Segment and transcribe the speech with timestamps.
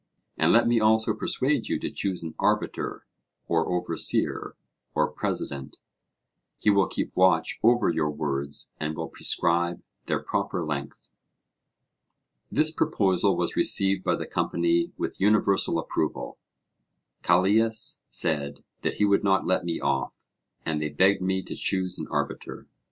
[0.35, 3.05] And let me also persuade you to choose an arbiter
[3.47, 4.55] or overseer
[4.95, 5.77] or president;
[6.57, 11.09] he will keep watch over your words and will prescribe their proper length.
[12.51, 16.39] This proposal was received by the company with universal approval;
[17.21, 20.15] Callias said that he would not let me off,
[20.65, 22.65] and they begged me to choose an arbiter.